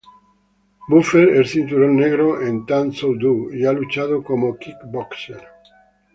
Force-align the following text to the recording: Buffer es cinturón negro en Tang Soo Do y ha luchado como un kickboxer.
Buffer 0.89 1.39
es 1.41 1.51
cinturón 1.51 1.95
negro 1.95 2.41
en 2.41 2.65
Tang 2.65 2.91
Soo 2.91 3.13
Do 3.15 3.53
y 3.55 3.67
ha 3.67 3.71
luchado 3.71 4.23
como 4.23 4.47
un 4.47 4.57
kickboxer. 4.57 5.47